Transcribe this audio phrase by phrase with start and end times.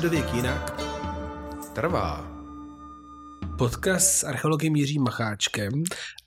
[0.00, 0.80] Středověk jinak
[1.74, 2.28] trvá.
[3.58, 5.72] Podcast s archeologem Jiřím Macháčkem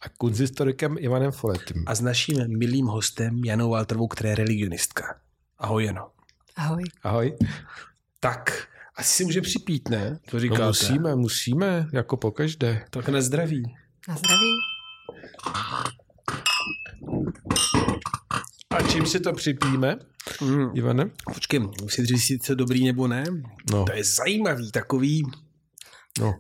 [0.02, 1.84] a kunzistorikem Ivanem Foletem.
[1.86, 5.16] a s naším milým hostem Janou Walterovou, která je religionistka.
[5.58, 6.12] Ahoj, Jano.
[6.56, 6.84] Ahoj.
[7.04, 7.38] Ahoj.
[8.20, 10.20] Tak, asi si může připít, ne?
[10.30, 10.66] To No říkáte.
[10.66, 12.86] musíme, musíme, jako pokaždé.
[12.90, 13.64] Tak na zdraví.
[14.08, 14.52] Na zdraví.
[18.70, 19.98] A čím si to připíme,
[20.42, 20.70] Mm.
[20.74, 21.10] Ivane?
[21.34, 23.24] Počkej, musím říct, jestli to dobrý nebo ne.
[23.72, 25.24] No, To je zajímavý, takový,
[26.20, 26.40] no.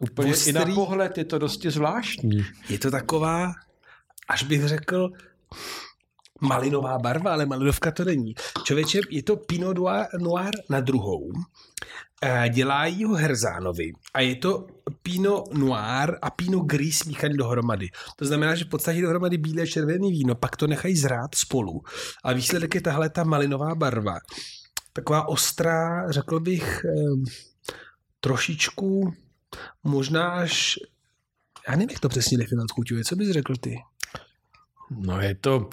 [0.00, 0.50] Úplně Ostrý.
[0.50, 2.44] i na pohled je to dosti zvláštní.
[2.68, 3.52] je to taková,
[4.28, 5.10] až bych řekl,
[6.40, 8.34] malinová barva, ale malinovka to není.
[8.64, 9.76] Člověče, je to Pinot
[10.18, 11.32] Noir na druhou.
[12.24, 14.66] Eh, Dělají ho Herzánovi a je to
[15.02, 17.88] Pinot Noir a Pinot Gris smíchaný dohromady.
[18.16, 21.82] To znamená, že v podstatě dohromady bílé a červené víno, pak to nechají zrát spolu.
[22.24, 24.18] A výsledek je tahle ta malinová barva.
[24.92, 26.80] Taková ostrá, řekl bych,
[28.20, 29.12] trošičku,
[29.84, 30.78] možná až
[31.68, 33.04] já nevím, jak to přesně definovat chuťově.
[33.04, 33.76] Co bys řekl ty?
[34.90, 35.68] No je to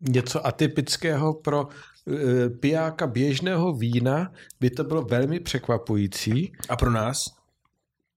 [0.00, 1.68] něco atypického pro
[2.60, 6.52] pijáka běžného vína, by to bylo velmi překvapující.
[6.68, 7.37] A pro nás?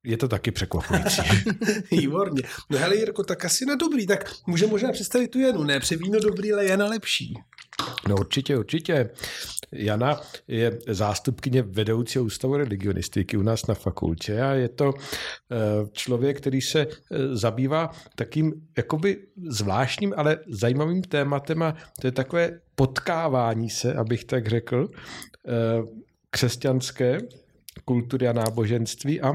[0.04, 1.22] Je to taky překvapující.
[1.92, 2.42] Výborně.
[2.70, 4.08] No hele, Jirko, tak asi na dobrý.
[4.08, 5.64] Tak může možná představit tu Janu.
[5.64, 7.34] Ne, pře víno dobrý, ale Jana lepší.
[8.08, 9.10] No určitě, určitě.
[9.72, 15.56] Jana je zástupkyně vedoucího ústavu religionistiky u nás na fakultě a je to eh,
[15.92, 16.88] člověk, který se eh,
[17.36, 19.18] zabývá takým jakoby
[19.48, 24.90] zvláštním, ale zajímavým tématem a to je takové potkávání se, abych tak řekl,
[25.48, 25.52] eh,
[26.30, 27.18] křesťanské
[27.86, 29.34] kultury a náboženství a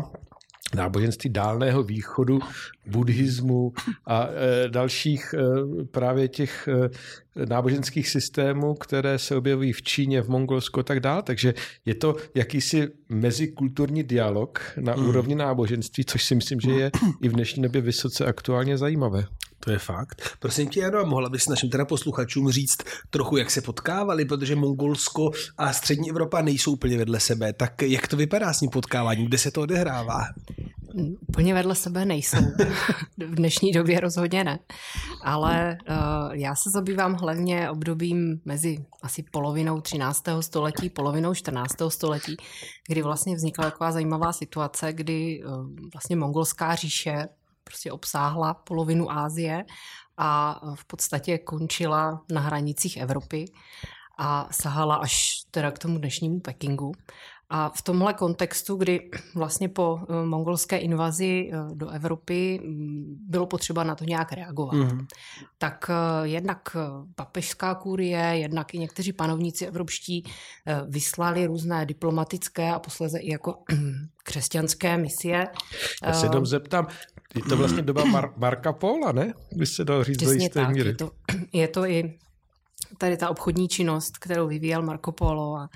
[0.74, 2.40] náboženství dálného východu,
[2.86, 3.72] buddhismu
[4.06, 10.28] a e, dalších e, právě těch e, náboženských systémů, které se objevují v Číně, v
[10.28, 11.22] Mongolsku a tak dále.
[11.22, 11.54] Takže
[11.84, 15.08] je to jakýsi mezikulturní dialog na Mm.
[15.08, 16.90] úrovni náboženství, což si myslím, že je
[17.22, 19.24] i v dnešní době vysoce aktuálně zajímavé.
[19.60, 20.36] To je fakt.
[20.38, 22.76] Prosím tě, Jano, mohla bys našim teda posluchačům říct
[23.10, 27.52] trochu, jak se potkávali, protože Mongolsko a střední Evropa nejsou úplně vedle sebe.
[27.52, 29.26] Tak jak to vypadá s tím potkáváním?
[29.26, 30.24] Kde se to odehrává?
[31.28, 32.36] Úplně vedle sebe nejsou.
[33.18, 34.58] V dnešní době rozhodně ne.
[35.22, 35.96] Ale uh,
[36.32, 40.24] já se zabývám hlavně obdobím mezi asi polovinou 13.
[40.40, 41.74] století, polovinou 14.
[41.88, 42.36] století,
[42.88, 47.28] kdy vlastně vznikla taková zajímavá situace, kdy uh, vlastně mongolská říše
[47.66, 49.64] prostě obsáhla polovinu Ázie
[50.16, 53.44] a v podstatě končila na hranicích Evropy
[54.18, 56.92] a sahala až teda k tomu dnešnímu Pekingu.
[57.48, 63.46] A v tomhle kontextu, kdy vlastně po eh, mongolské invazi eh, do Evropy mm, bylo
[63.46, 65.06] potřeba na to nějak reagovat, Mhm.
[65.58, 66.76] tak eh, jednak
[67.14, 70.24] papežská kurie, jednak i někteří panovníci evropští
[70.88, 73.54] vyslali různé diplomatické a posléze i jako
[74.24, 75.46] křesťanské misie.
[76.06, 76.86] Já se jenom zeptám,
[77.34, 79.34] je to vlastně doba Mar- Marka Pola, ne?
[79.52, 80.74] By se dalo říct do Přesně jisté tak.
[80.74, 80.88] míry.
[80.88, 81.10] Je to,
[81.52, 82.18] je to i
[82.98, 85.68] tady ta obchodní činnost, kterou vyvíjel Marco Polo a,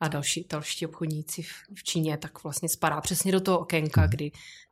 [0.00, 4.30] a další, další obchodníci v, v Číně, tak vlastně spadá přesně do toho okénka, kdy,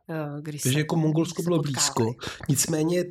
[0.09, 1.73] eh, kdy Takže jako Mongolsko bylo potkávali.
[1.73, 2.15] blízko.
[2.49, 3.03] Nicméně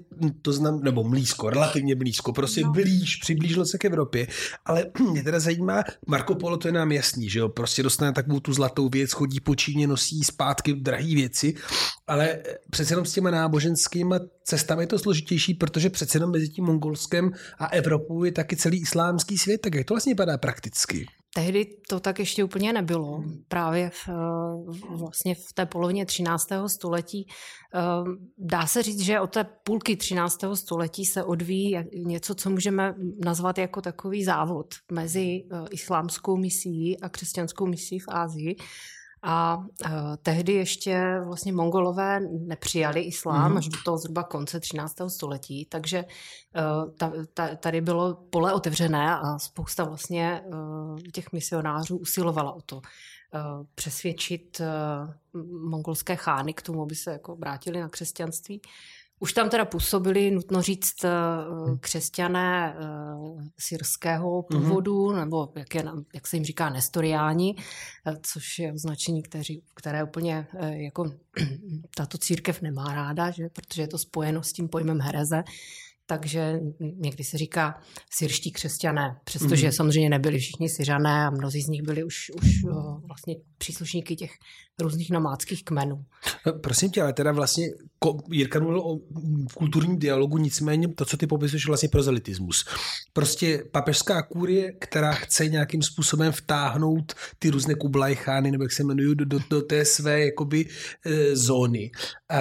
[0.43, 2.73] to znám, nebo blízko, relativně blízko, prostě No.
[2.73, 4.27] blíž, přiblížilo se k Evropě.
[4.65, 8.41] Ale mě teda zajímá, Marco Polo, to je nám jasný, že jo, prostě dostane takovou
[8.41, 11.55] tu zlatou věc, chodí po Číně, nosí zpátky drahé věci,
[12.10, 12.38] ale
[12.71, 17.30] přece jenom s těma náboženskými cestami je to složitější, protože přece jenom mezi tím Mongolskem
[17.59, 21.07] a Evropou je taky celý islámský svět, tak jak to vlastně padá prakticky?
[21.34, 23.24] Tehdy to tak ještě úplně nebylo.
[23.48, 26.68] Právě v, eh, vlastně v té polovině 13.
[26.68, 27.27] století.
[27.74, 27.80] eh,
[28.39, 30.56] Dá se říct, že od té půlky 13.
[30.56, 37.09] století se odvíjí něco, co můžeme nazvat jako takový závod mezi eh, islámskou misií a
[37.09, 38.56] křesťanskou misií v Ázii.
[39.22, 39.91] A uh,
[40.22, 43.53] tehdy ještě vlastně mongolové nepřijali islám Mhm.
[43.53, 43.59] mm-hmm.
[43.59, 44.95] až do toho zhruba konce 13.
[45.09, 51.97] století, takže uh, ta, ta, tady bylo pole otevřené a spousta vlastně uh, těch misionářů
[51.97, 52.83] usilovala o to uh,
[53.75, 55.41] přesvědčit uh,
[55.71, 58.61] mongolské chány k tomu, aby se jako vrátili na křesťanství.
[59.22, 61.11] Už tam teda působili, nutno říct, eh,
[61.81, 62.84] křesťané eh,
[63.59, 65.21] syrského původu, mm-hmm.
[65.21, 65.84] nebo jak, je,
[66.15, 67.57] jak se jim říká, nestoriáni,
[68.07, 71.13] eh, což je označení, kteří, které úplně jako
[71.97, 73.49] tato církev nemá ráda, že?
[73.49, 75.43] protože je to spojeno s tím pojmem hereze.
[76.10, 77.80] Takže někdy se říká
[78.10, 79.72] syrští křesťané, přestože mm.
[79.72, 82.48] samozřejmě nebyli všichni syřané a mnozí z nich byli už, už
[83.07, 84.30] vlastně příslušníky těch
[84.80, 86.04] různých nomádských kmenů.
[86.47, 87.66] No, prosím tě, ale teda vlastně
[88.30, 88.98] Jirka mluvil o
[89.54, 92.65] kulturním dialogu, nicméně to, co ty popisuješ, vlastně prozelitismus.
[93.13, 99.15] Prostě papežská kůrie, která chce nějakým způsobem vtáhnout ty různé kublajchány, nebo jak se jmenují,
[99.15, 100.68] do, do, do té své jakoby
[101.06, 101.91] e, zóny.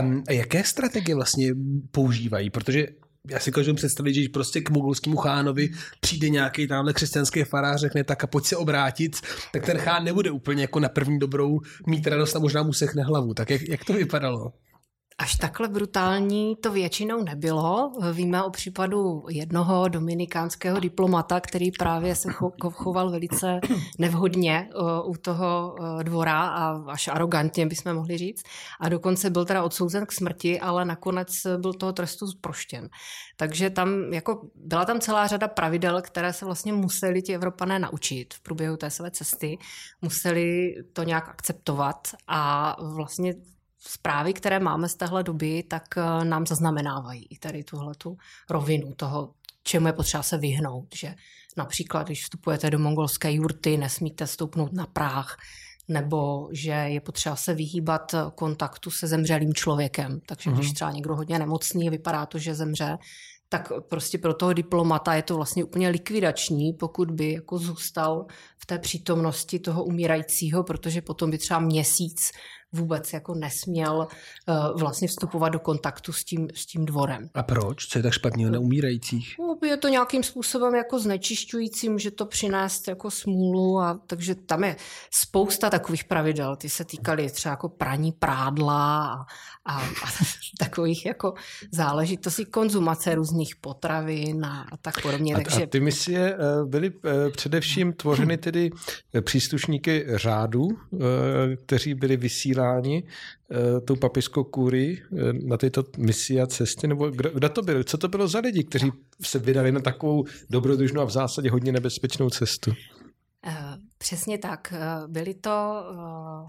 [0.01, 1.51] Um, a jaké strategie vlastně
[1.91, 2.49] používají?
[2.49, 2.87] Protože
[3.29, 8.03] já si každou představit, že prostě k mogulskému chánovi přijde nějaký tamhle křesťanský farář, řekne
[8.03, 9.17] tak a pojď se obrátit,
[9.53, 13.03] tak ten chán nebude úplně jako na první dobrou mít radost a možná mu sechne
[13.03, 13.33] hlavu.
[13.33, 14.53] Tak jak, jak to vypadalo?
[15.21, 17.91] Až takhle brutální to většinou nebylo.
[18.13, 22.29] Víme o případu jednoho dominikánského diplomata, který právě se
[22.71, 23.59] choval velice
[23.97, 24.69] nevhodně
[25.05, 28.43] u toho dvora a až arrogantně bychom mohli říct.
[28.79, 32.89] A dokonce byl teda odsouzen k smrti, ale nakonec byl toho trestu zproštěn.
[33.37, 38.33] Takže tam jako byla tam celá řada pravidel, které se vlastně museli ti Evropané naučit
[38.33, 39.57] v průběhu té své cesty.
[40.01, 43.33] Museli to nějak akceptovat a vlastně
[43.79, 48.17] zprávy, které máme z téhle doby, tak eh, nám zaznamenávají i tady tuhle tu
[48.49, 49.33] rovinu toho,
[49.63, 51.15] čemu je potřeba se vyhnout, že
[51.57, 55.37] například, když vstupujete do mongolské jurty, nesmíte stoupnout na práh,
[55.87, 60.19] nebo že je potřeba se vyhýbat kontaktu se zemřelým člověkem.
[60.25, 60.75] Takže když mhm.
[60.75, 62.97] třeba někdo hodně nemocný, vypadá to, že zemře,
[63.49, 68.25] tak prostě pro toho diplomata je to vlastně úplně likvidační, pokud by jako zůstal
[68.57, 72.31] v té přítomnosti toho umírajícího, protože potom by třeba měsíc
[72.71, 74.07] vůbec jako nesměl
[74.47, 77.29] uh, vlastně vstupovat do kontaktu s tím, s tím dvorem.
[77.33, 77.87] A proč?
[77.87, 79.35] Co je tak špatného na umírajících?
[79.39, 84.63] No, je to nějakým způsobem jako znečišťující, může to přinést jako smůlu a takže tam
[84.63, 84.75] je
[85.11, 86.55] spousta takových pravidel.
[86.55, 89.25] Ty se týkaly třeba jako praní prádla a,
[89.65, 90.07] a, a
[90.59, 91.33] takových jako
[91.71, 95.35] záležitostí konzumace různých potravin a, a tak podobně.
[95.35, 95.63] A, takže...
[95.63, 98.69] a ty misie eh, byly eh, především tvořeny tedy
[99.21, 100.67] příslušníky řádu,
[101.65, 106.87] kteří byli vysíláni vysíláni uh, tou papižskou kůry uh, na tyto misi a cesty?
[106.87, 107.83] Nebo kdo, kdo to byl?
[107.83, 108.91] Co to bylo za lidi, kteří
[109.21, 112.71] se vydali na takovou dobrodružnou a v zásadě hodně nebezpečnou cestu?
[113.47, 113.53] Uh,
[113.97, 114.73] přesně tak.
[115.07, 115.83] Byli to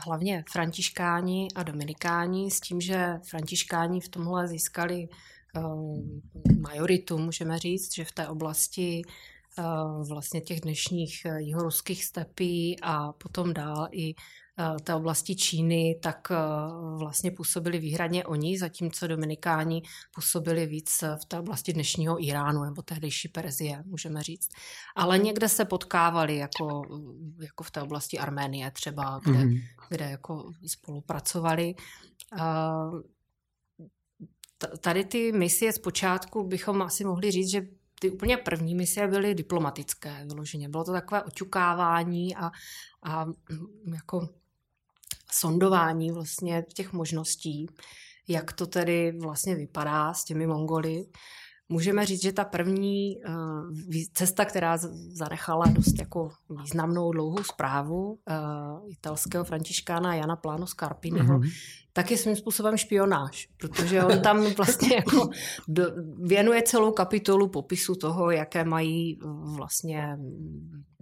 [0.07, 5.09] hlavně františkáni a dominikáni s tím, že františkáni v tomhle získali
[6.61, 9.03] majoritu, můžeme říct, že v té oblasti
[10.09, 14.15] vlastně těch dnešních jihoruských stepí a potom dál i Eh,
[14.83, 16.37] té oblasti Číny, tak eh,
[16.99, 19.83] vlastně působili výhradně oni, zatímco Dominikáni
[20.15, 24.49] působili víc v té oblasti dnešního Iránu nebo tehdejší Perzie, můžeme říct.
[24.97, 26.83] Ale někde se potkávali jako,
[27.41, 29.63] jako v té oblasti Arménie třeba, kde, mm-hmm.
[29.89, 31.75] kde jako spolupracovali.
[32.41, 32.41] Eh,
[34.81, 37.63] tady ty misie zpočátku bychom asi mohli říct, že
[38.01, 40.69] ty úplně první misie byly diplomatické vyloženě.
[40.69, 42.51] Bylo to takové oťukávání a,
[43.03, 43.27] a
[43.95, 44.29] jako
[45.33, 47.67] sondování vlastně těch možností,
[48.29, 51.05] jak to tedy vlastně vypadá s těmi Mongoly.
[51.73, 54.77] Můžeme říct, že ta první uh, cesta, která
[55.13, 56.31] zanechala dost jako
[56.63, 61.51] významnou dlouhou zprávu uh, italského františkána Jana Plano Scarpiniho, mm-hmm.
[61.93, 65.29] tak je svým způsobem špionáž, protože on tam vlastně jako
[65.69, 65.83] do,
[66.23, 69.19] věnuje celou kapitolu popisu toho, jaké mají
[69.57, 70.19] vlastně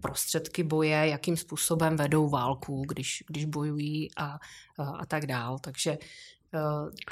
[0.01, 4.39] prostředky boje, jakým způsobem vedou válku, když, když bojují a, a,
[4.85, 5.59] a tak dál.
[5.59, 5.99] Takže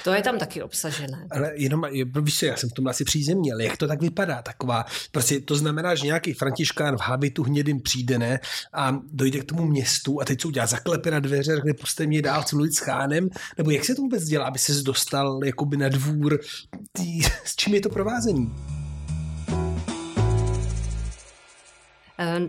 [0.05, 1.27] to je tam taky obsažené.
[1.31, 1.83] Ale jenom,
[2.23, 4.43] víš já jsem v tom asi přízemní, ale jak to tak vypadá?
[4.43, 8.41] Taková, prostě to znamená, že nějaký františkán v habitu hnědým přijde, ne?
[8.73, 10.67] A dojde k tomu městu a teď co udělá?
[10.67, 13.29] Zaklepe na dveře, řekne, puste mě dál, chci mluvit s chánem?
[13.59, 16.41] Nebo jak se to vůbec dělá, aby se dostal jakoby na dvůr?
[16.93, 18.55] Tý, s čím je to provázení?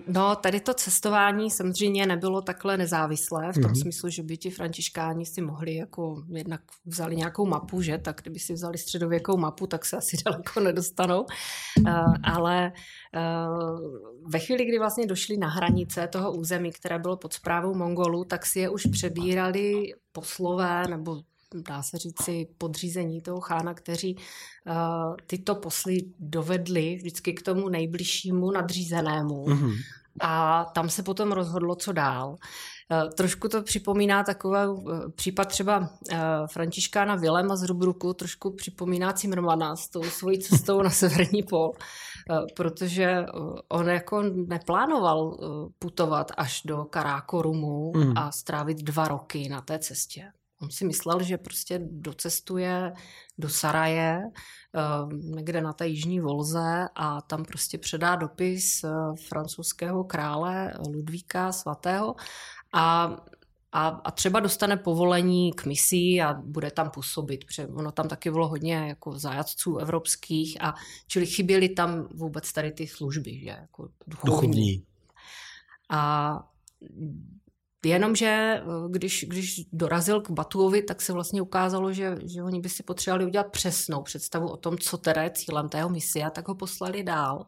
[0.07, 3.81] No, tady to cestování samozřejmě nebylo takhle nezávislé, v tom mm-hmm.
[3.81, 8.39] smyslu, že by ti františkáni si mohli jako jednak vzali nějakou mapu, že, tak kdyby
[8.39, 12.71] si vzali středověkou mapu, tak se asi daleko nedostanou, uh, ale
[13.15, 13.79] uh,
[14.31, 18.45] ve chvíli, kdy vlastně došli na hranice toho území, které bylo pod zprávou Mongolů, tak
[18.45, 21.21] si je už přebírali poslové nebo
[21.55, 28.51] dá se říci, podřízení toho chána, kteří uh, tyto posly dovedli vždycky k tomu nejbližšímu
[28.51, 29.45] nadřízenému.
[29.45, 29.73] Mm-hmm.
[30.21, 32.29] A tam se potom rozhodlo, co dál.
[32.29, 35.87] Uh, trošku to připomíná takový uh, případ třeba uh,
[36.51, 41.71] Františkána Vilema z Rubruku, trošku připomíná Cimrmana s tou svojí cestou na severní pol,
[42.55, 43.25] protože
[43.69, 45.37] on jako neplánoval
[45.79, 48.17] putovat až do Karákorumu mm.
[48.17, 52.93] a strávit dva roky na té cestě On si myslel, že prostě docestuje
[53.37, 54.21] do Saraje,
[54.75, 58.89] eh, někde na té jižní Volze a tam prostě předá dopis eh,
[59.27, 62.15] francouzského krále Ludvíka svatého
[62.73, 63.15] a
[63.71, 68.31] a, a třeba dostane povolení k misii a bude tam působit, protože ono tam taky
[68.31, 70.73] bylo hodně jako zajatců evropských a
[71.07, 74.31] čili chyběly tam vůbec tady ty služby, že jako duchovní.
[74.31, 74.83] duchovní.
[75.89, 76.33] A
[77.85, 82.69] Jenomže eh, když, když dorazil k Batuovi, tak se vlastně ukázalo, že, že oni by
[82.69, 86.55] si potřebovali udělat přesnou představu o tom, co teda je cílem tého misie, tak ho
[86.55, 87.45] poslali dál.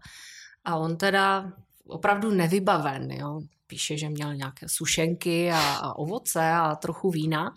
[0.66, 1.52] A on teda
[1.88, 3.40] opravdu nevybaven, jo.
[3.68, 7.54] píše, že měl nějaké sušenky a, a ovoce a trochu vína,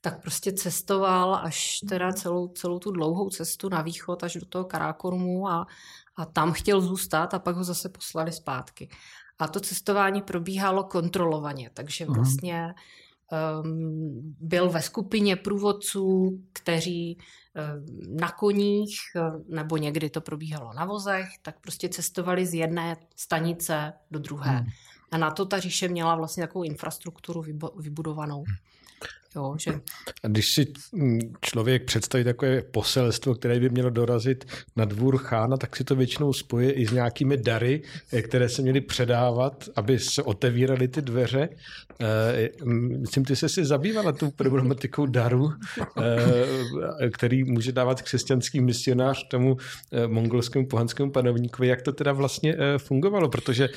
[0.00, 4.64] tak prostě cestoval až teda celou, celou tu dlouhou cestu na východ až do toho
[4.64, 5.66] Karakorumu a,
[6.16, 8.88] a tam chtěl zůstat a pak ho zase poslali zpátky.
[9.38, 12.14] A to cestování probíhalo kontrolovaně, takže mhm.
[12.14, 12.74] vlastně
[13.62, 18.96] um, byl ve skupině průvodců, kteří um, na koních,
[19.48, 24.50] nebo někdy to probíhalo na vozech, tak prostě cestovali z jedné stanice do druhé.
[24.50, 24.66] Hmm.
[25.10, 27.44] A na to ta říše měla vlastně takovou infrastrukturu
[27.76, 28.44] vybudovanou.
[28.44, 28.56] Hmm.
[29.36, 29.70] Jo, že...
[30.24, 34.44] A když si mm, člověk představí takové poselstvo, které by mělo dorazit
[34.76, 38.62] na dvůr chána, tak si to většinou spoje i s nějakými dary, eh, které se
[38.62, 41.48] měly předávat, aby se otevíraly ty dveře.
[42.00, 42.48] Eh,
[42.98, 49.56] myslím, ty se si zabývala tou problematikou daru, eh, který může dávat křesťanský misionář tomu
[50.06, 51.68] mongolskému pohanskému panovníkovi.
[51.68, 53.28] Jak to teda vlastně fungovalo?
[53.28, 53.68] Protože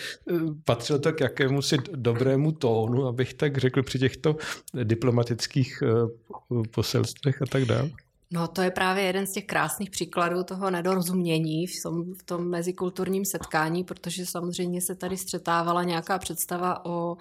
[0.65, 4.35] patřilo to k jakému si dobrému tónu, abych tak řekl, při těchto
[4.83, 7.89] diplomatických politických eh, poselstvech a tak dále?
[8.31, 12.49] No to je právě jeden z těch krásných příkladů toho nedorozumění v tom, v tom
[12.49, 17.17] mezikulturním setkání, protože samozřejmě se tady střetávala nějaká představa o uh,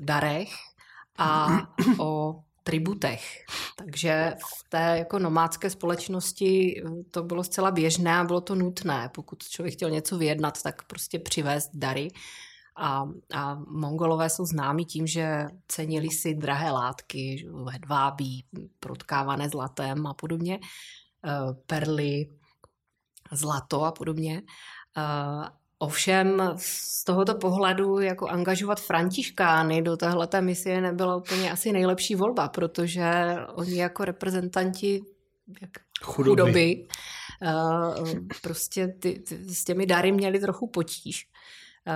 [0.00, 0.48] darech
[1.18, 1.48] a
[1.98, 3.22] o tributech.
[3.76, 9.10] Takže v té jako nomádské společnosti eh, to bylo zcela běžné a bylo to nutné.
[9.14, 12.08] Pokud člověk chtěl něco vyjednat, tak prostě přivést dary.
[12.80, 18.44] A, a mongolové jsou známí tím, že cenili si drahé látky, hedvábí,
[18.80, 20.60] protkávané zlatem a podobně,
[21.24, 22.28] eh, perly,
[23.32, 24.42] zlato a podobně.
[24.96, 32.14] Eh, ovšem z tohoto pohledu jako angažovat františkány do téhleté misie nebyla úplně asi nejlepší
[32.14, 35.02] volba, protože oni jako reprezentanti
[35.60, 35.70] jak
[36.02, 36.86] chudoby, chudoby
[37.42, 41.28] uh, prostě ty, ty, s těmi dary měli trochu potíž.
[41.88, 41.94] Eh,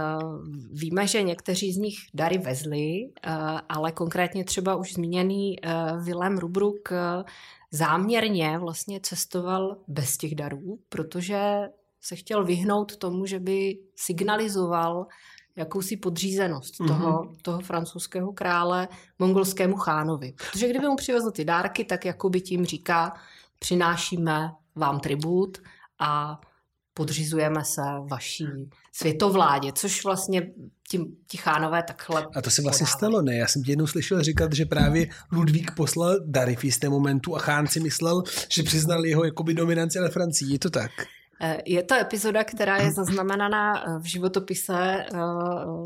[0.72, 3.30] víme, že někteří z nich dary vezli, eh,
[3.68, 6.88] ale konkrétně třeba už zmíněný eh, Willem Rubruk
[7.70, 11.68] záměrně vlastně cestoval bez těch darů, protože
[12.00, 15.06] se chtěl vyhnout tomu, že by signalizoval
[15.56, 16.86] jakousi podřízenost mm-hmm.
[16.86, 20.34] toho, toho francouzského krále mongolskému chánovi.
[20.50, 23.14] Protože kdyby mu přivezl ty dárky, tak jako by tím říká,
[23.58, 25.58] přinášíme vám tribut
[25.98, 26.40] a
[26.94, 28.46] podřizujeme se vaší
[28.92, 30.42] světovládě, což vlastně
[30.88, 32.98] tím tichánové takhle A to se vlastně podávají.
[32.98, 33.36] stalo, ne?
[33.36, 37.38] Já jsem tě jednou slyšel říkat, že právě Ludvík poslal dary v jistém momentu a
[37.38, 40.52] Chán si myslel, že přiznal jeho jakoby dominanci na Francii.
[40.52, 40.90] Je to tak?
[41.44, 45.18] Eh, je to epizoda, která je zaznamenaná eh, v životopise eh,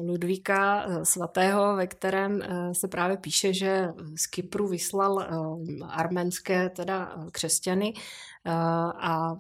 [0.03, 5.27] Ludvíka svatého, ve kterém se právě píše, že z Kypru vyslal
[5.89, 7.95] arménské teda křesťany
[9.01, 9.37] a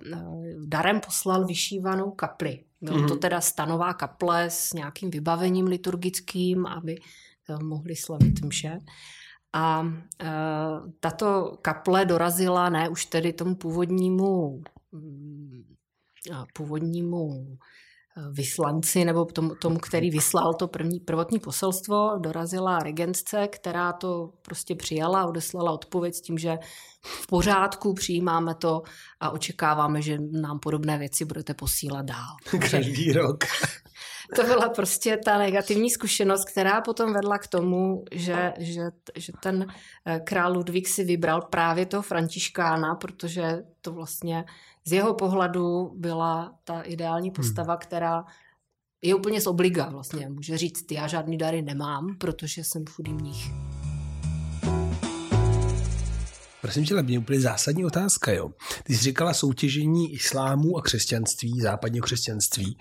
[0.66, 2.64] darem poslal vyšívanou kapli.
[2.80, 3.18] Byla to mhm.
[3.18, 6.96] teda stanová kaple s nějakým vybavením liturgickým, aby
[7.62, 8.80] mohli slavit mše.
[9.52, 9.87] A
[11.00, 15.75] tato kaple dorazila ne už tedy tomu původnímu mm,
[16.52, 23.92] původnímu eh, vyslanci nebo tomu, tomu, který vyslal to první, prvotní poselstvo, dorazila regentce, která
[23.92, 26.59] to prostě přijala a odeslala odpověď s tím, že
[27.04, 28.83] v pořádku přijímáme to
[29.21, 32.61] a očekáváme, že nám podobné věci budete posílat dál.
[32.71, 33.45] Každý rok.
[34.37, 38.83] To byla prostě ta negativní zkušenost, která potom vedla k tomu, že, že,
[39.16, 39.66] že ten
[40.06, 44.45] eh, král Ludvík si vybral právě toho Františkána, protože to vlastně
[44.87, 47.35] z jeho pohledu byla ta ideální hmm.
[47.35, 47.81] postava, hmm.
[47.81, 48.25] která
[49.02, 50.28] je úplně z obliga vlastně.
[50.28, 53.50] Může říct, já žádný dary nemám, protože jsem chudý mních.
[56.61, 58.50] Prosím tě, mě úplně zásadní otázka, jo.
[58.85, 62.78] Ty jsi říkala soutěžení islámu a křesťanství, západního křesťanství.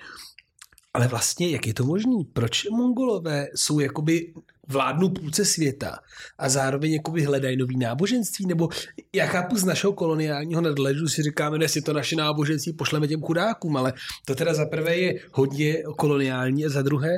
[0.93, 2.15] Ale vlastně, jak je to možné?
[2.33, 4.33] Proč mongolové jsou jakoby
[4.67, 5.99] vládnou půlce světa
[6.37, 8.45] a zároveň jakoby hledají nový náboženství?
[8.45, 8.69] Nebo
[9.13, 13.21] já chápu z našeho koloniálního nadhledu si říkáme, že si to naše náboženství pošleme těm
[13.21, 13.93] chudákům, ale
[14.25, 17.17] to teda za prvé je hodně koloniální a za druhé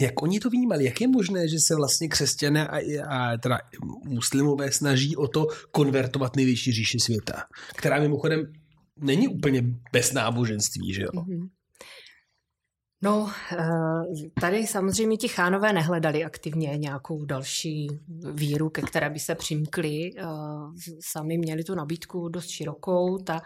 [0.00, 0.84] jak oni to vnímali?
[0.84, 3.58] Jak je možné, že se vlastně křesťané a, a teda
[4.04, 7.42] muslimové snaží o to konvertovat největší říši světa,
[7.76, 8.52] která mimochodem
[9.00, 11.08] není úplně bez náboženství, že jo?
[11.14, 11.48] Mm-hmm.
[13.02, 17.88] No, eh, tady samozřejmě ti chánové nehledali aktivně nějakou další
[18.32, 20.10] víru, ke které by se přimkli.
[20.16, 20.24] Eh,
[21.00, 23.18] sami měli tu nabídku dost širokou.
[23.18, 23.42] Ta,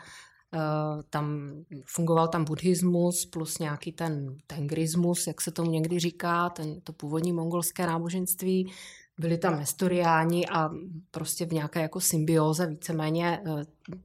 [0.54, 1.50] eh, tam
[1.86, 7.32] fungoval tam buddhismus plus nějaký ten tengrismus, jak se tomu někdy říká, ten, to původní
[7.32, 8.72] mongolské náboženství.
[9.18, 10.70] Byli tam nestoriáni a
[11.10, 13.42] prostě v nějaké jako symbioze víceméně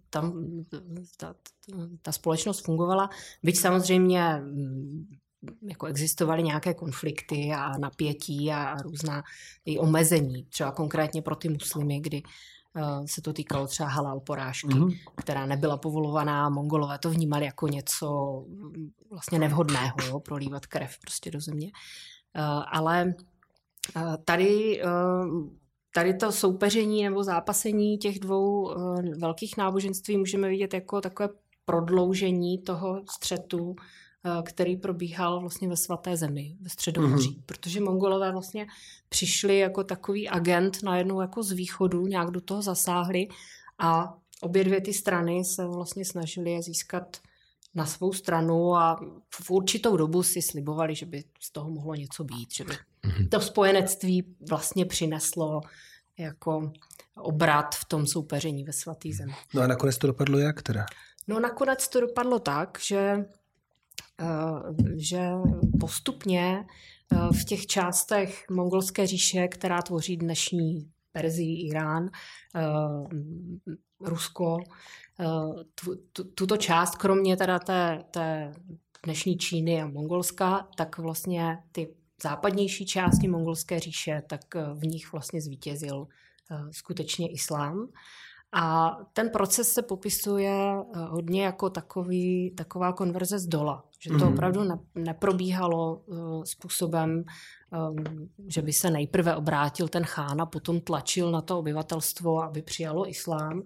[0.10, 0.34] tam
[1.18, 1.36] ta,
[2.02, 3.10] ta společnost fungovala.
[3.44, 4.42] Byť samozřejmě
[5.69, 9.24] jako existovaly nějaké konflikty a napětí a různá
[9.65, 12.24] i omezení, třeba konkrétně pro ty muslimy, kdy
[12.75, 14.98] uh, se to týkalo třeba halal porážky, mm-hmm.
[15.15, 16.50] která nebyla povolovaná.
[16.50, 21.72] Mongolové to vnímali jako něco mm, vlastně nevhodného, jo, prolívat krev prostě do země.
[22.38, 23.13] Uh, ale
[23.95, 24.81] uh, tady
[25.93, 28.75] tady to soupeření nebo zápasení těch dvou
[29.19, 31.29] velkých náboženství můžeme vidět jako takové
[31.65, 34.04] prodloužení toho střetu Eh,
[34.44, 37.29] který probíhal vlastně ve svaté zemi, ve středomoří.
[37.29, 37.44] Mm-hmm.
[37.46, 38.67] Protože mongolové vlastně
[39.10, 43.27] přišli jako takový agent najednou jako z východu, nějak do toho zasáhli
[43.79, 47.17] a obě dvě ty strany se vlastně snažili je získat
[47.75, 52.24] na svou stranu a v určitou dobu si slibovali, že by z toho mohlo něco
[52.24, 53.29] být, že by mm-hmm.
[53.29, 55.62] to spojenectví vlastně přineslo
[56.17, 56.72] jako
[57.15, 59.34] obrat v tom soupeření ve svatý zemi.
[59.53, 60.86] No a nakonec to dopadlo jak teda?
[61.27, 63.25] No nakonec to dopadlo tak, že Eh,
[64.95, 65.29] že
[65.79, 72.10] postupně eh, v těch částech mongolské říše, která tvoří dnešní Perzii, Irán,
[72.55, 72.62] eh,
[74.00, 74.57] Rusko,
[76.36, 78.51] tuto část, kromě teda té, té
[79.03, 85.42] dnešní Číny a Mongolska, tak vlastně ty západnější části mongolské říše, tak v nich vlastně
[85.42, 86.07] zvítězil
[86.72, 87.87] skutečně islám.
[88.57, 93.83] A ten proces se popisuje eh, hodně jako takový, taková konverze z dola.
[94.00, 94.33] Že to mm-hmm.
[94.33, 97.24] opravdu ne, neprobíhalo uh, způsobem,
[97.89, 102.61] um, že by se nejprve obrátil ten chán a potom tlačil na to obyvatelstvo, aby
[102.61, 103.63] přijalo islám,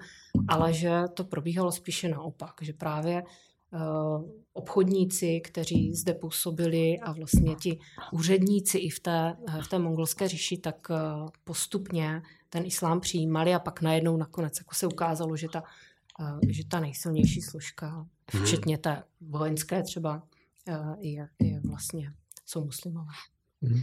[0.48, 2.54] ale že to probíhalo spíše naopak.
[2.62, 4.24] Že právě uh,
[4.54, 7.80] obchodníci, kteří zde působili a vlastně ti
[8.12, 13.60] úředníci i v té, v té mongolské říši, tak uh, postupně ten islám přijímali a
[13.60, 15.64] pak najednou nakonec jako se ukázalo, že ta,
[16.22, 18.46] eh, že ta nejsilnější složka, mhm.
[18.46, 20.24] včetně té vojenské třeba,
[20.68, 22.14] eh, je, je vlastně,
[22.46, 23.14] jsou muslimové.
[23.62, 23.82] Hmm.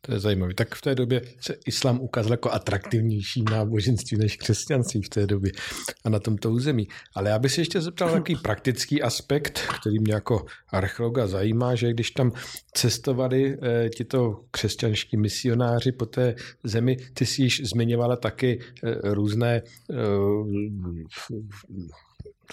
[0.00, 0.54] To je zajímavé.
[0.54, 5.52] Tak v té době se islám ukázal jako atraktivnější náboženství než křesťanství v té době
[6.04, 6.88] a na tomto území.
[7.14, 11.90] Ale já bych se ještě zeptal takový praktický aspekt, který mě jako archeologa zajímá, že
[11.90, 12.32] když tam
[12.74, 19.62] cestovali eh, tito křesťanští misionáři po té zemi, ty si již zmiňovala taky eh, různé
[19.90, 19.94] eh,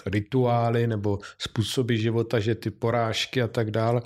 [0.06, 4.02] rituály nebo způsoby života, že ty porážky a tak dále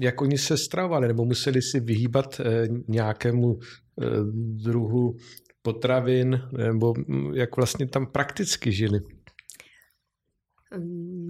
[0.00, 4.06] jak oni se stravovali, nebo museli si vyhýbat eh, nějakému eh,
[4.62, 5.16] druhu
[5.62, 9.00] potravin, nebo hm, jak vlastně tam prakticky žili?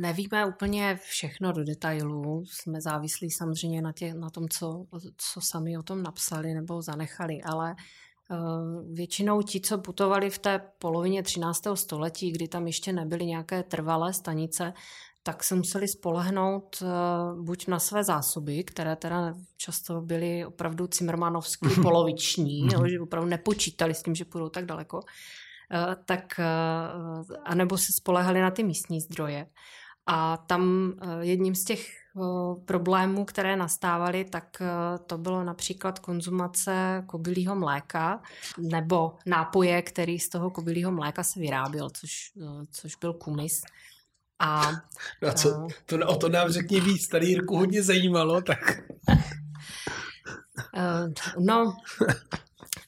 [0.00, 2.44] Nevíme úplně všechno do detailů.
[2.46, 4.86] Jsme závislí samozřejmě na, tě, na tom, co,
[5.16, 7.74] co sami o tom napsali nebo zanechali, ale
[8.30, 11.62] uh, většinou ti, co putovali v té polovině 13.
[11.74, 14.72] století, kdy tam ještě nebyly nějaké trvalé stanice,
[15.26, 21.68] tak se museli spolehnout uh, buď na své zásoby, které teda často byly opravdu cimrmanovsky
[21.82, 22.88] poloviční, jo, mhm.
[22.88, 28.40] že opravdu nepočítali s tím, že půjdou tak daleko, uh, tak uh, anebo se spolehali
[28.40, 29.46] na ty místní zdroje.
[30.06, 31.88] A tam jedním z těch
[32.64, 34.62] problémů, které nastávaly, tak
[35.06, 38.22] to bylo například konzumace kobylího mléka
[38.58, 42.32] nebo nápoje, který z toho kobylího mléka se vyráběl, což,
[42.70, 43.62] což byl kumis.
[44.38, 44.72] A,
[45.22, 48.58] no a co, to, o to nám řekni víc, tady Jirku hodně zajímalo, tak...
[50.76, 51.64] Uh, no,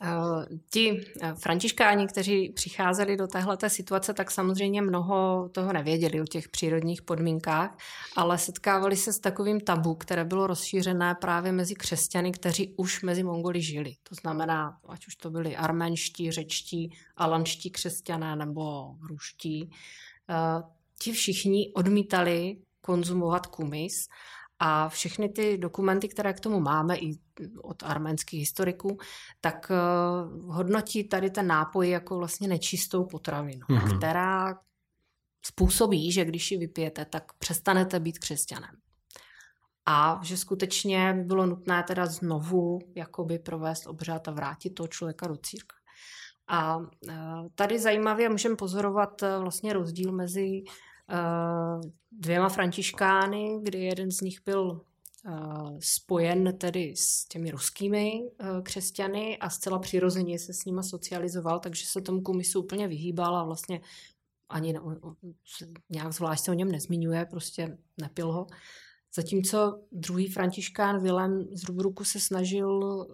[0.02, 1.00] uh, ti
[1.40, 7.78] františkáni, kteří přicházeli do téhleté situace, tak samozřejmě mnoho toho nevěděli o těch přírodních podmínkách,
[8.16, 13.22] ale setkávali se s takovým tabu, které bylo rozšířené právě mezi křesťany, kteří už mezi
[13.22, 13.94] Mongoli žili.
[14.08, 19.70] To znamená, ať už to byli arménští, řečtí, alanští křesťané nebo ruští,
[20.98, 23.92] ti všichni odmítali konzumovat kumis
[24.58, 27.18] a všechny ty dokumenty, které k tomu máme i
[27.62, 28.98] od arménských historiků,
[29.40, 33.98] tak uh, hodnotí tady ten nápoj jako vlastně nečistou potravinu, mm-hmm.
[33.98, 34.54] která
[35.46, 38.70] způsobí, že když ji vypijete, tak přestanete být křesťanem.
[39.88, 45.26] a že skutečně by bylo nutné teda znovu jakoby provést obřad a vrátit toho člověka
[45.26, 45.75] do církve.
[46.48, 46.78] A
[47.54, 50.62] tady zajímavě můžeme pozorovat vlastně rozdíl mezi
[52.12, 54.80] dvěma františkány, kdy jeden z nich byl
[55.80, 58.22] spojen tedy s těmi ruskými
[58.62, 63.44] křesťany a zcela přirozeně se s nima socializoval, takže se tomu komisu úplně vyhýbal a
[63.44, 63.80] vlastně
[64.48, 64.74] ani
[65.90, 68.46] nějak zvlášť se o něm nezmiňuje, prostě nepil ho.
[69.16, 73.06] Zatímco druhý františkán Vilém z Rubruku se snažil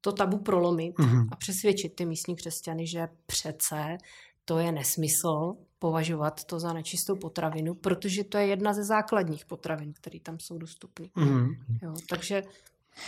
[0.00, 1.28] to tabu prolomit mm-hmm.
[1.30, 3.98] a přesvědčit ty místní křesťany, že přece
[4.44, 9.92] to je nesmysl považovat to za nečistou potravinu, protože to je jedna ze základních potravin,
[9.92, 11.08] které tam jsou dostupné.
[11.16, 11.48] Mm.
[11.82, 12.42] Jo, takže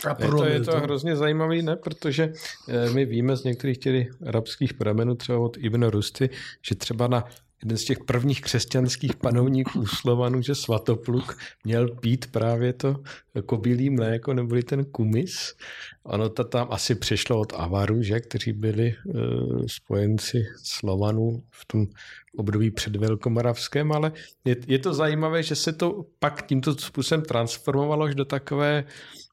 [0.07, 1.75] a je to, je to hrozně zajímavý, ne?
[1.75, 2.33] Protože
[2.69, 6.29] eh, my víme z některých těch arabských pramenů, třeba od Ibn Rusty,
[6.61, 7.25] že třeba na
[7.63, 12.95] jeden z těch prvních křesťanských panovníků Slovanů, že Svatopluk měl pít právě to
[13.45, 15.55] kobylí mléko neboli ten kumis.
[16.03, 21.87] Ono to tam asi přišlo od Avaru, že, kteří byli uh, spojenci Slovanů v tom
[22.37, 24.11] období před Velkomoravském, ale
[24.45, 28.83] je, je to zajímavé, že se to pak tímto způsobem transformovalo až do takové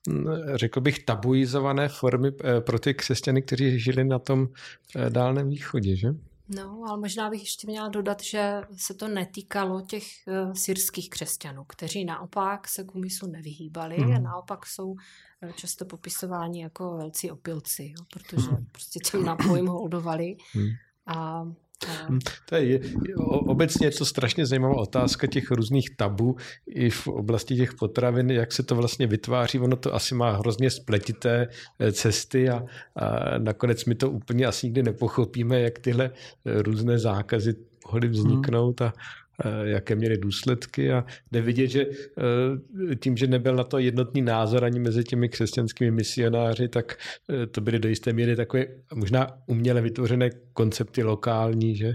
[0.09, 4.49] hm, řekl bych, tabuizované formy eh, pro ty křesťany, kteří žili na tom
[4.97, 6.09] eh, dálném východě, že?
[6.55, 11.65] No, ale možná bych ještě měla dodat, že se to netýkalo těch uh, syrských křesťanů,
[11.65, 14.15] kteří naopak se kumisu nevyhýbali mm.
[14.15, 14.99] a naopak jsou uh,
[15.55, 18.67] často popisováni jako velcí opilci, jo, protože mm.
[18.73, 20.69] prostě těm nápojím holdovali mm.
[21.07, 21.45] a
[22.49, 22.81] to je,
[23.27, 28.53] obecně je to strašně zajímavá otázka těch různých tabů i v oblasti těch potravin, jak
[28.53, 29.59] se to vlastně vytváří.
[29.59, 32.63] Ono to asi má hrozně spletité eh, cesty a,
[32.97, 37.55] a nakonec my to úplně asi nikdy nepochopíme, jak tyhle eh, různé zákazy
[37.87, 38.93] mohly vzniknout a,
[39.65, 41.87] jaké měly důsledky a jde vidět, že
[42.91, 46.97] eh, tím, že nebyl na to jednotný názor ani mezi těmi křesťanskými misionáři, tak
[47.31, 51.93] eh, to byly do jisté míry takové možná uměle vytvořené koncepty lokální, že?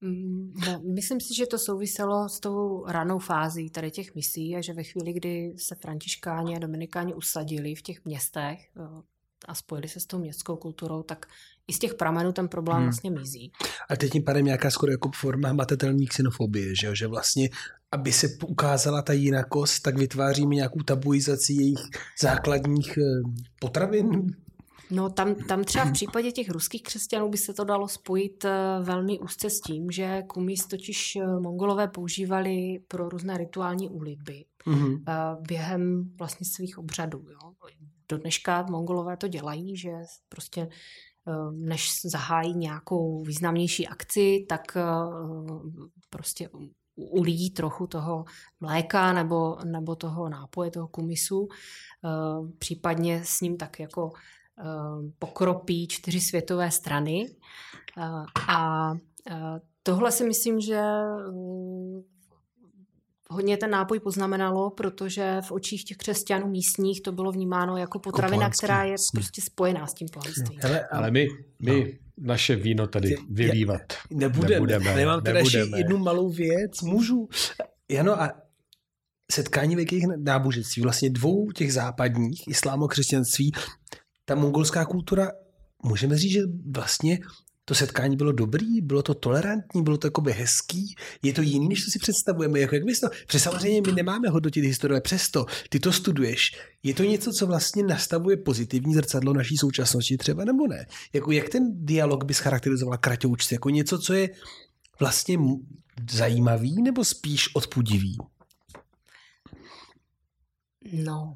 [0.00, 4.60] Mm, no, myslím si, že to souviselo s tou ranou fází tady těch misí a
[4.60, 8.58] že ve chvíli, kdy se františkáni a dominikáni usadili v těch městech
[9.48, 11.26] a spojili se s tou městskou kulturou, tak
[11.68, 12.86] i z těch pramenů ten problém hmm.
[12.86, 13.52] vlastně mizí.
[13.90, 16.94] A teď tím pádem nějaká skoro jako forma hmatatelní xenofobie, že, jo?
[16.94, 17.48] že vlastně
[17.92, 21.80] aby se ukázala ta jinakost, tak vytváříme nějakou tabuizaci jejich
[22.20, 23.02] základních eh,
[23.60, 24.36] potravin.
[24.90, 28.50] No tam, tam třeba v případě těch ruských křesťanů by se to dalo spojit eh,
[28.82, 35.02] velmi úzce s tím, že kumis totiž eh, mongolové používali pro různé rituální úlitby mm-hmm.
[35.40, 37.18] během vlastně svých obřadů.
[37.18, 37.52] Jo.
[38.08, 39.90] Do dneška mongolové to dělají, že
[40.28, 40.68] prostě
[41.52, 46.48] než zahájí nějakou významnější akci, tak ehm, prostě
[46.96, 48.24] ulíjí trochu toho
[48.60, 51.48] mléka nebo, nebo toho nápoje, toho kumisu,
[52.04, 54.12] ehm, případně s ním tak jako
[55.18, 57.36] pokropí čtyři světové strany.
[58.48, 58.92] A
[59.82, 60.82] tohle si myslím, že
[63.32, 68.42] hodně ten nápoj poznamenalo, protože v očích těch křesťanů místních to bylo vnímáno jako potravina,
[68.42, 70.58] jako která je prostě spojená s tím pohanstvím.
[70.62, 71.28] Hele, ale my,
[71.62, 72.26] my no.
[72.26, 74.54] naše víno tady vylívat nebudeme.
[74.54, 74.94] nebudeme.
[74.94, 76.82] Nemám teda ještě jednu malou věc.
[76.82, 77.28] Můžu.
[77.90, 78.32] Jano, a
[79.32, 83.52] setkání velkých náboženství, vlastně dvou těch západních, islámo-křesťanství,
[84.24, 85.30] ta mongolská kultura,
[85.84, 86.40] můžeme říct, že
[86.70, 87.18] vlastně
[87.64, 91.84] to setkání bylo dobrý, bylo to tolerantní, bylo to jakoby hezký, je to jiný, než
[91.84, 92.60] to si představujeme.
[92.60, 96.50] Jako jak bys to, protože samozřejmě my nemáme hodnotit historie, přesto ty to studuješ.
[96.82, 100.86] Je to něco, co vlastně nastavuje pozitivní zrcadlo naší současnosti třeba, nebo ne?
[101.12, 103.54] Jako jak ten dialog bys charakterizovala kratoučce?
[103.54, 104.30] Jako něco, co je
[105.00, 105.38] vlastně
[106.10, 108.16] zajímavý nebo spíš odpudivý?
[110.92, 111.34] No,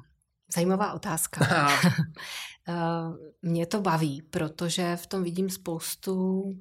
[0.53, 1.69] zajímavá otázka.
[2.69, 6.53] Eh, mě to baví, protože v tom vidím spoustu uh,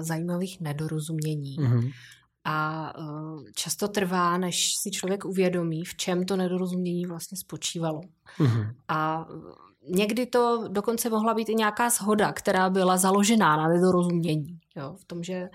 [0.00, 1.56] zajímavých nedorozumění.
[1.56, 1.92] Mm-hmm.
[2.44, 8.00] A uh, často trvá, než si člověk uvědomí, v čem to nedorozumění vlastně spočívalo.
[8.38, 8.74] Mm-hmm.
[8.88, 9.26] A
[9.90, 14.58] někdy to dokonce mohla být i nějaká shoda, která byla založená na nedorozumění.
[14.76, 14.96] Jo?
[15.00, 15.48] V tom, že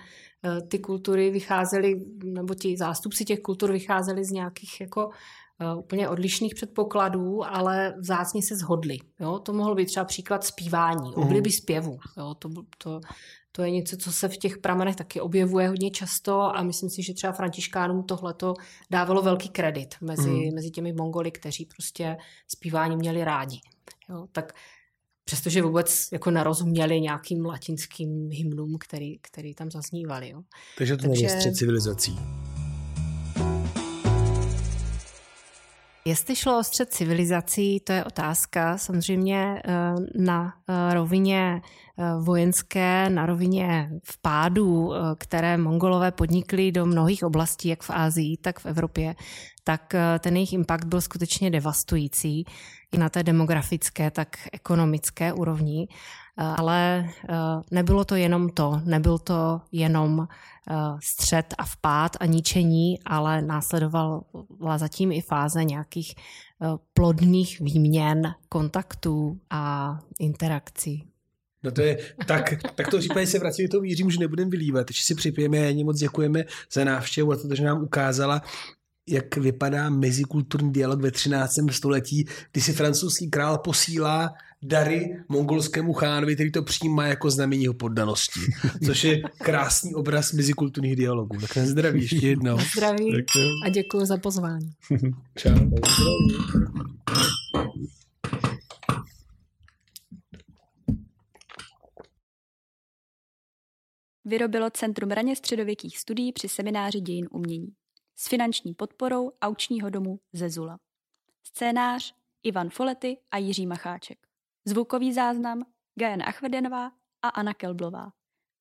[0.68, 5.10] ty kultury vycházely, nebo ti zástupci těch kultur vycházeli z nějakých jako Eh,
[5.78, 8.98] úplně odlišných předpokladů, ale vzácně se shodli.
[9.20, 9.38] Jo?
[9.38, 11.22] To mohl být třeba příklad zpívání, mhm.
[11.22, 11.98] obliby zpěvu.
[12.16, 12.34] Jo?
[12.34, 13.00] To, to,
[13.52, 17.02] to je něco, co se v těch pramenech taky objevuje hodně často a myslím si,
[17.02, 18.54] že třeba františkánům tohleto
[18.90, 20.54] dávalo velký kredit mezi, mm.
[20.54, 22.16] mezi těmi mongoly, kteří prostě
[22.48, 23.60] zpívání měli rádi.
[24.10, 24.26] Jo?
[24.32, 24.52] Tak
[25.24, 30.30] přestože vůbec jako narozuměli nějakým latinským hymnům, který, který tam zaznívaly.
[30.30, 30.42] Jo?
[30.78, 31.26] Takže to Takže...
[31.26, 32.18] není střed civilizací.
[36.06, 39.72] Jestli šlo o střed civilizací, to je otázka samozřejmě eh,
[40.14, 41.62] na eh, rovině
[41.98, 48.58] eh, vojenské, na rovině vpádů, které mongolové podnikli do mnohých oblastí, jak v Ázii, tak
[48.60, 49.14] v Evropě,
[49.64, 52.44] tak ten jejich impact byl skutečně devastující
[52.92, 55.88] i na té demografické, tak ekonomické úrovni.
[56.36, 57.08] Ale
[57.70, 60.28] nebylo to jenom to, nebyl to jenom
[61.02, 66.14] střed a vpád a ničení, ale následovala zatím i fáze nějakých
[66.94, 71.08] plodných výměn, kontaktů a interakcí.
[71.62, 74.86] No to je, tak, tak to případě se vrací to Jiřím, že nebudeme vylívat.
[74.86, 78.42] Takže si připijeme a moc děkujeme za návštěvu a to, že nám ukázala,
[79.08, 81.54] jak vypadá mezikulturní dialog ve 13.
[81.70, 87.74] století, kdy si francouzský král posílá dary mongolskému chánovi, který to přijímá jako znamení jeho
[87.74, 88.40] poddanosti.
[88.86, 91.40] Což je krásný obraz mezikulturních dialogů.
[91.40, 92.58] Tak na zdraví ještě jednou.
[92.76, 93.24] Zdraví
[93.66, 94.70] a děkuji za pozvání.
[95.38, 95.70] Čau.
[104.24, 107.68] Vyrobilo Centrum raně středověkých studií při semináři dějin umění
[108.16, 110.78] s finanční podporou aučního domu Zezula.
[111.42, 114.26] Scénář Ivan Folety a Jiří Macháček.
[114.64, 115.66] Zvukový záznam
[115.98, 118.12] Gajana Achverdianová a Anna Kelblová.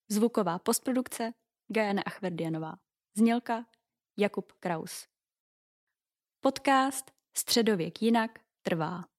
[0.10, 1.34] Zvuková postprodukce
[1.68, 2.76] Gajana Achverdianová.
[3.18, 3.66] Znělka
[4.18, 5.08] Jakub Kraus.
[6.42, 9.12] Podcast Středověk jinak trvá.